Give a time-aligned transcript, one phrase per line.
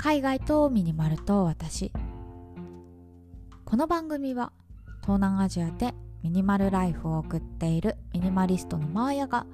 [0.00, 1.90] 海外とミニマルと私。
[3.64, 4.52] この番組は
[5.02, 5.92] 東南アジアで
[6.22, 9.44] ミニマルライフを送っているミニマリストのマーヤが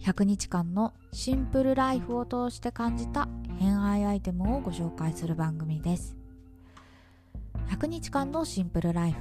[0.00, 3.28] 100日間のシンプルライフを通して感じた
[3.58, 6.16] 偏愛アイテムをご紹介する番組です。
[7.68, 9.18] 100日間のシンプルライフ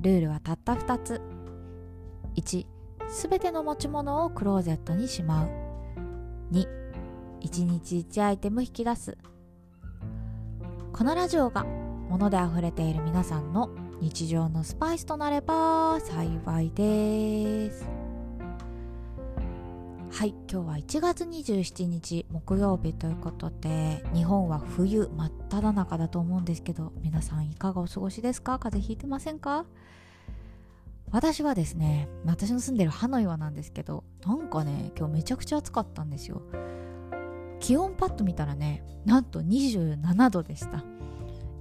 [0.00, 1.20] ルールはたった2つ。
[2.36, 2.66] 1
[3.10, 5.48] すべての持ち物をクローゼットにしまう。
[6.52, 6.66] 2
[7.42, 9.18] 1日1アイテム引き出す。
[10.92, 11.64] このラジオが
[12.08, 17.88] 物で溢れている皆さんの日常のスパイスとなれば幸いです。
[20.12, 28.58] はい今日は1月27日木曜日ということで日本は冬真っ只中だと思うんですけど皆さんいかがお過ごしですか？
[28.58, 29.64] 風邪ひいてませんか？
[31.10, 36.42] 私はですね私の住んでるハノイはなんですけどなんかね今日めちゃくちゃ暑かったんですよ。
[37.60, 40.84] 気温パッと見たらねなんと27度でした。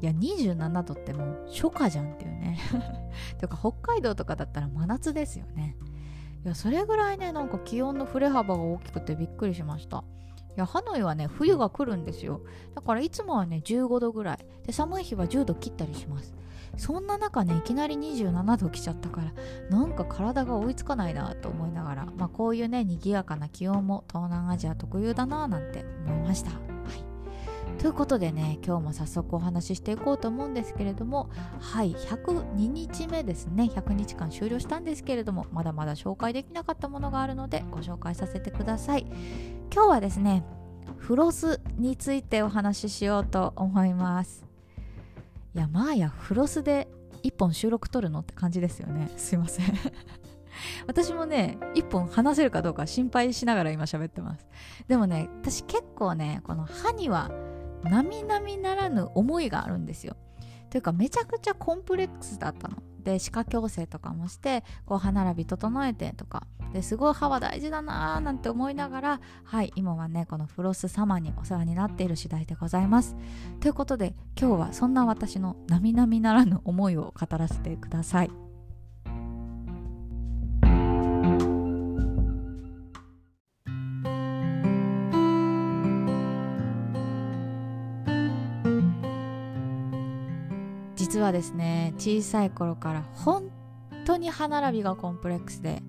[0.02, 2.58] いや27度ってもう初夏じゃんっていうね。
[3.38, 5.76] ていうか北海道とかだったら真夏ですよね。
[6.46, 10.04] いやそれぐらいねなんか気温の振れ幅が大きくてびっくりしました。
[10.56, 12.42] いやハノイはね冬が来るんですよ。
[12.76, 14.46] だからいつもはね15度ぐらい。
[14.66, 16.34] で寒い日は10度切ったりします。
[16.78, 19.34] そんな中ねいきなり27度来ちゃったから
[19.70, 26.52] なんか体が追いつかないなと思いながら、まあ、こういうね賑やかな気温も東南アジア特有だななんて思いました。
[27.80, 31.30] ということでね今日も早速お話ししていこうと思うんですけれども
[31.62, 33.72] はい102日目ですね。
[33.74, 39.06] 100日間終了したんですけれどもまだまだ紹介できなかったものがあるのでご紹介させてください。
[39.74, 40.44] 今日はですね
[40.98, 44.49] フロスについてお話ししようと思います。
[45.56, 46.88] いやまあやフロスで
[47.24, 49.10] 1本収録撮るのって感じですよね。
[49.18, 49.66] すいません。
[50.88, 54.48] 私もね1本話せるかどうか心配しながら今喋ってます。
[54.88, 57.32] でもね私結構ねこの歯には
[57.84, 60.16] 並々ならぬ思いがあるんですよ。
[60.70, 62.78] というかめちゃくちゃコンプレックスだったの。
[63.02, 66.46] で歯科矯正とかもしてこう歯並び整えてとか。
[66.74, 73.16] ですごい歯は大事だなーなんて思いながらはい今はねこのフロス様にお世話になっている次第でございます。
[73.60, 78.32] ということで今日はそんな私の並々ならぬ思いを語らせてください。
[90.96, 93.50] 実はですね小さい頃から本
[94.06, 95.82] 当に歯並びがコンプレックスで、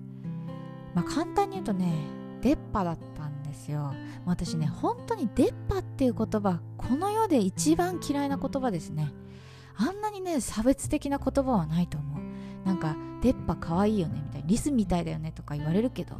[0.93, 1.93] まあ、簡単に言うとね
[2.41, 3.93] 出っ歯だったんですよ。
[4.25, 9.11] 私ね本当に出っ歯っていう言葉この世で一番嫌いな言葉ですね。
[9.75, 12.21] あんなにね差別的な言葉はないと思う。
[12.65, 14.47] なんか出っ歯かわいいよねみたいな。
[14.47, 16.15] リスみたいだよねとか言われるけど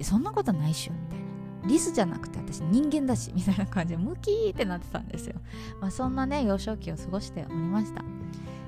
[0.00, 1.22] そんなことないっしょみたいな。
[1.68, 5.36] リスじゃなくて私人間だしみたいな感じでムキーってなってたんですよ、
[5.80, 8.02] まあ、そんなね幼少期を過ごしておりました。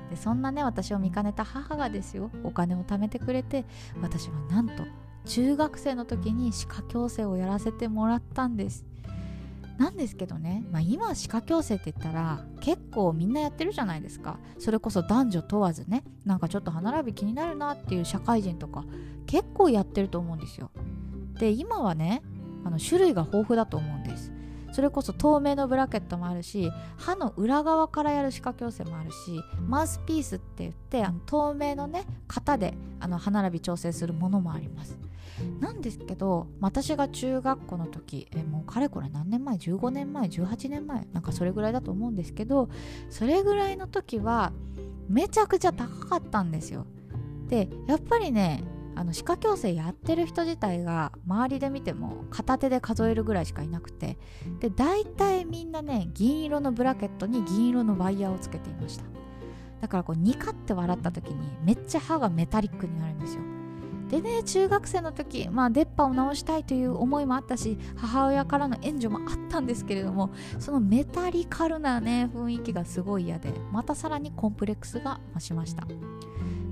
[0.09, 3.65] でそんなね私を見かねた母がですよお金を貯めてくれて
[4.01, 4.83] 私はなんと
[5.25, 8.85] 中学生の時に歯科矯正をやらせてもらったんです。
[9.77, 14.39] なんですけどね、まあ、今歯科矯正って言ったら結構みんなやってるじゃないですか。
[14.57, 18.85] それこそ男女問わずねなんかちょっと歯並び気になるなっていう社会人とか
[19.25, 20.71] 結構やってると思うんですよ。
[21.39, 22.21] で今はね
[22.63, 24.31] あの種類が豊富だと思うんです。
[24.71, 34.97] それこそ透明のブラケットもあるし歯の裏側からやる歯科矯正もあるしマウスピースって言ってあの透明のね型であの歯並び調整するものもあります。
[35.59, 41.07] なんですけど私が中学校の時えもうかれこれ何年前？15年前？18年前？
[41.13, 42.69] なんかそれぐらいだと思うんですけど
[43.09, 44.53] それぐらいの時は
[45.09, 46.85] めちゃくちゃ高かったんですよ。
[47.47, 48.63] でやっぱりね
[48.95, 54.17] あの歯科矯正やってる人自体が周りで見ても片手で数えるぐらいしかいなくて
[54.61, 59.03] で大体みんなね銀色のブラケットに銀色のワイヤーをつけていました。
[59.81, 63.54] だからこうニカって笑った時にめっちゃ歯がメタリックになるんですよ。
[64.09, 75.87] でね中学生の時まあ出っ歯を治したいという思いもあったし母親からの援助もあったんですけれどもそのメタリカルなね雰囲気がすごい嫌でまたさらにコンプレックスが増しました。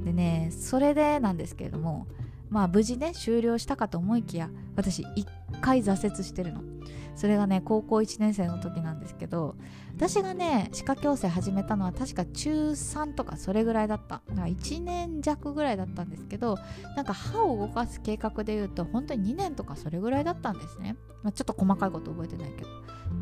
[0.04, 2.08] でねそれでなんですけれども
[2.50, 5.28] まあ無事ね終了したかと思いきや私一
[5.62, 6.73] 回挫折してるの。
[7.16, 9.56] それがね高校1年生の時なんですけど
[9.96, 14.22] 私がね歯科矯正始めたのは確か中3とかそれぐらいだった。
[14.30, 16.58] だから1年弱ぐらいだったんですけど
[16.96, 22.70] なんか歯を動かす計画でいうと本当に2年とかそれぐらいだったんですね、まあ、ちょっと細かいこと覚えてないけど。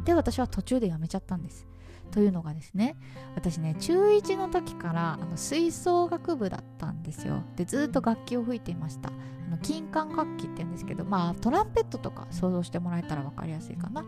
[0.05, 1.67] で私は途中でやめちゃったんです。
[2.11, 2.97] というのがですね
[3.35, 7.43] 私ね中1の時からあの吹奏楽部だったんですよ。
[7.55, 9.09] でずっと楽器を吹いていました。
[9.09, 14.05] あの金管楽器って言うんですけどまあトランペットとか想像してもらえたら分かりやすいかな。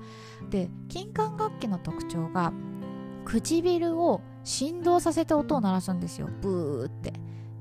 [0.50, 2.53] で金管楽器の特徴が
[3.25, 6.29] 唇を振動させて音を鳴らすんですよ。
[6.41, 7.13] ブーって。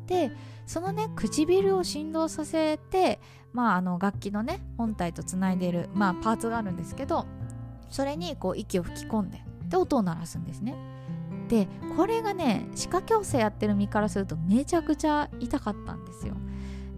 [0.06, 0.32] で
[0.66, 3.20] そのね唇を振動させて
[3.52, 7.26] まああの楽器のね本体とつないでいるまあパーツがあるんですけど
[7.88, 10.76] それにこう息を吹き込んでで音を鳴らすんですね。
[11.48, 11.66] で
[11.96, 16.34] これがね歯科矯正やってる身からするとめちゃくちゃ痛かったんですよ。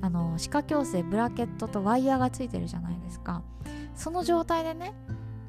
[0.00, 3.42] あの歯科矯正ブラケットとワイヤーがついてるじゃないですか。
[3.94, 4.92] その状態でね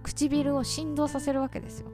[0.03, 1.89] 唇を振動させるわけですよ。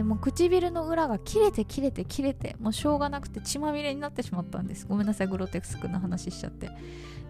[0.00, 4.86] でも唇の裏が切れて切れて切れてもうしょうがなくて血まみれになってしまったんです。
[4.86, 6.70] ごめんなさいグロテスクな話しちゃって。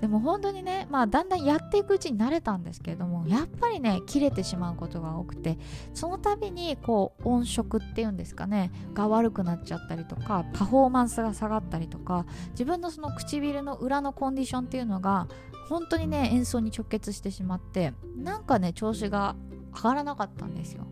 [0.00, 5.58] でも本当にねまあだんだんやっていくうちに慣れたんですけれどもやっぱりね切れてしまうことが多くて
[5.94, 15.26] その度にこう音色っていうんですかねが悪くなっちゃったりとかパフォーマンスが下がったりとか自分のその唇の裏のコンディションっていうのが
[15.68, 19.34] 本当にね演奏に直結してしまってなんかね調子が
[19.74, 20.86] 上がらなかったんですよ。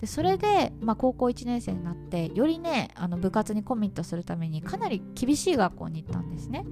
[0.00, 6.64] でそれで、まあ、高校1年生になってよりねあの部活にコミットするためにかなり厳しい学校に行ったんですね。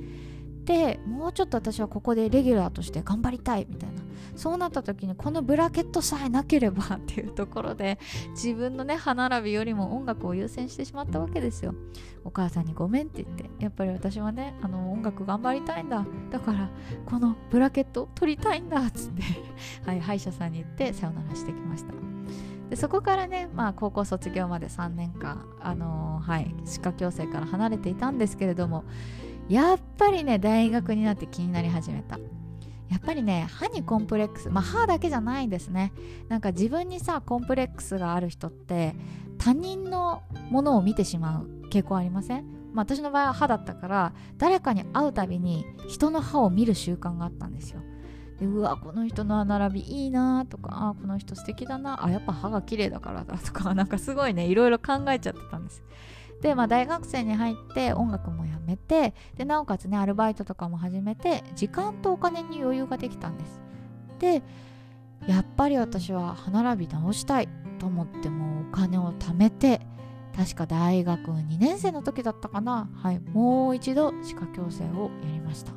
[0.65, 4.03] でもうちょっと私はここでレギュラーとして頑張りたいみたいな。
[4.35, 7.99] そうなった時にこのブラケットさえなければっていうところで
[8.31, 11.75] 自分のね歯並びよりも音楽を優先してしまったわけですよ。
[12.25, 16.05] お母さんにごめんって言ってやっぱり私はねあの音楽頑張りたいんだ。
[16.31, 16.71] だから
[17.07, 19.23] このブラケット取りたいんだっつって
[19.85, 22.16] はい歯医者さんに行ってさよならしてきました。
[22.71, 28.85] でそこからね、まあ、高校卒業まで3年間、あのー、はい、歯科矯正から離れていたんですけれども
[29.49, 32.19] やっぱりね大学になって気になり始めた。
[32.89, 35.93] やっぱりね歯にコンプレックスまあ歯だけじゃないですね。
[36.29, 38.95] なんか自分にさコンプレックスがある人って
[39.39, 42.45] 他人のものを見てしまう傾向ありません？
[42.73, 47.81] まあ、私の場合は歯だったから誰かに会うたびに人の歯を見る習慣があったんですよ。
[48.39, 55.83] でうわこの人の歯並びいいなとかあこの人素敵だなあやっぱ歯が綺麗だからだとか なんかすごいねいろいろ考えちゃってたんです。
[56.43, 63.61] で、まあ、大学生に入って音楽もやめてでなおかつねアルバイトとかも始めて時間とお金に余裕ができたんです。
[64.19, 64.43] で
[65.27, 67.49] やっぱり私は歯並び直したい
[67.79, 69.81] と思ってもお金を貯めて
[70.37, 72.91] 確か大学2年生の時だったかな。
[72.95, 75.73] はいもう一度歯科矯正をやりました。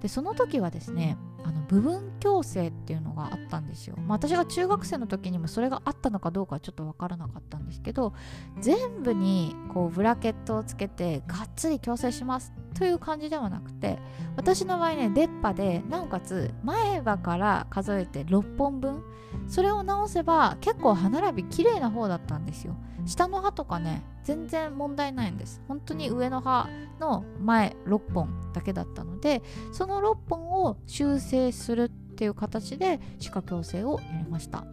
[0.00, 8.14] でその時はですねあの部分矯正っていうのがあったんですよ、まあ、私が中学生の時にもそれがあったのかどうかはちょっと分からなかったんですけど
[8.60, 13.98] 全部にこうブラケットをつけてがっつり矯正しますという感じではなくて
[14.36, 19.02] 私の場合ね出っ歯でなおかつ前歯から数えて6本分
[19.48, 22.76] それを直せば結構歯並び綺麗な方だったんですよ。
[23.06, 25.60] 下の歯とかね全然問題ないんです。
[25.68, 26.68] 本当に上の歯
[26.98, 29.42] の前6本だけだったので
[29.72, 34.64] その6本を修正するっていう形で歯科矯正をやりました。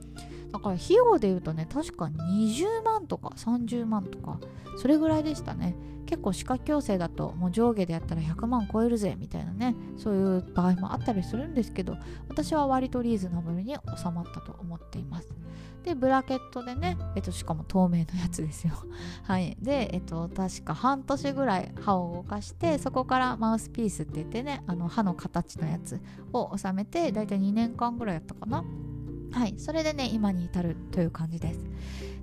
[0.52, 4.40] だから費用で言うとね確か20万とか30万とか
[4.78, 5.76] それぐらいでしたね。
[6.12, 11.96] 結構歯科矯正だともう上下でやったら100万超えるぜみたいなねそういう場合もあったりするんですけど
[12.28, 15.34] 私は割とリーズナブルに収まったと思っています。
[15.84, 18.74] でブラケットでね、えっと、しかも透明のやつですよ。
[19.24, 19.58] はい。
[19.62, 26.02] でえっと確か半年ぐらい歯を動かしてそこからマウスピースって言ってねあの歯の形のやつ
[26.34, 28.66] を収めてだいたい2年間ぐらいやったかな。
[29.32, 31.60] はいそれでね今に至るという感じです。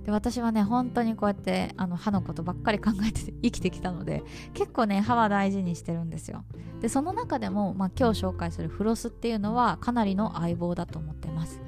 [0.05, 4.23] で私はね本当にこうやってあの歯のことばっかり考えて 生きてきたので
[4.53, 6.43] 結構ね歯は大事にしてるんですよ。
[6.81, 11.59] でその中でも、まあ、今日紹介するフロスっていうのはかなりの相棒だと思ってます。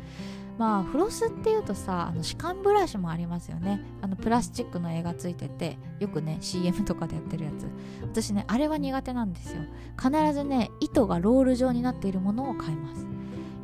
[0.57, 3.83] まあフロスっていうとさあの歯間ブラシもありますよね。
[4.01, 7.67] あのプラスチックの絵がついててよくね CM とかでやってるやつ。
[8.03, 9.63] 私ねあれは苦手なんですよ。
[9.99, 13.07] 必ずね糸がロール状になっているものを買います。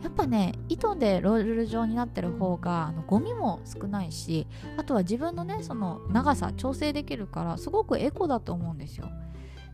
[0.07, 4.47] やっぱね糸でロール状になってる方があのゴミも少ないし
[4.77, 9.09] あとは自分のねその長さ調整できるからすごくエコだと思うんですよ。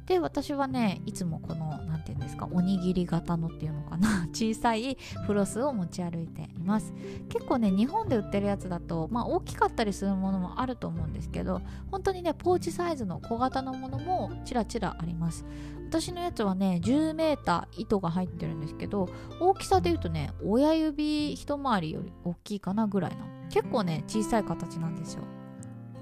[0.06, 6.94] で私はねいつもこの何て言うんですかおにぎり型のっていうのかな 小さいフロスを持ち歩いています。
[7.30, 15.46] 結構ね日本で売ってるやつだとまあ大きかったりするものもあると思うんですけど本当にねポーチサイズの小型のものもちらちらあります。
[15.90, 25.24] 私のやつはね 10m 糸が入ってるんですけど大きさで言うとね親指一回りより大きいかなぐらいの結構ね小さい形なんですよ。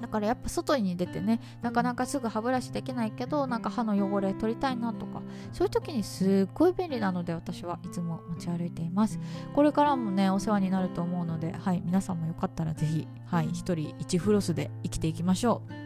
[0.01, 5.21] だからやっぱ外に出てねなかなかすぐ歯ブラシできないけどなんか歯の汚れ取りたいなとか
[5.53, 9.19] そういう時にすっごい便利なので私はいつも持ち歩いています。
[9.53, 15.81] これからもねお世話になると思うのではい皆さんもよかったらぜひはい1人1フロスで生きていきましょう。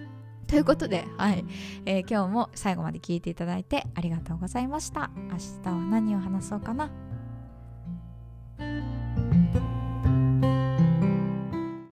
[0.47, 1.43] ということで、はい
[1.85, 5.09] えー、今日も最後まで聞いていただいてありがとうございました。
[5.15, 7.04] 明日は何を話そうかな？